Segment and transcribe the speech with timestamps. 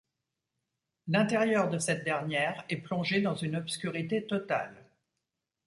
[1.05, 4.89] L'intérieur de cette dernière est plongé dans une obscurité totale.